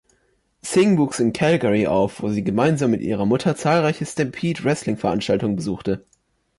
[0.63, 6.07] Sing wuchs in Calgary auf, wo sie gemeinsam mit ihrer Mutter zahlreiche Stampede Wrestling-Veranstaltungen besuchte.